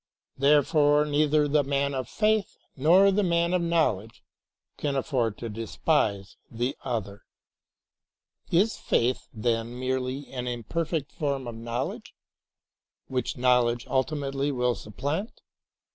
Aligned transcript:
Therefore 0.39 1.05
neither 1.05 1.47
the 1.47 1.63
man 1.63 1.93
of 1.93 2.09
faith 2.09 2.57
nor 2.75 3.11
the 3.11 3.21
man 3.21 3.53
of 3.53 3.61
knowl 3.61 4.01
edge 4.01 4.23
can 4.75 4.95
afford 4.95 5.37
to 5.37 5.47
despise 5.47 6.37
the 6.49 6.75
other. 6.83 7.21
Is 8.49 8.77
faith, 8.77 9.27
then, 9.31 9.77
merely 9.79 10.27
an 10.31 10.47
imperfect 10.47 11.11
form 11.11 11.45
of 11.45 11.53
knowledge, 11.53 12.15
which 13.09 13.37
knowledge 13.37 13.85
ultimately 13.85 14.51
will 14.51 14.73
supplant. 14.73 15.39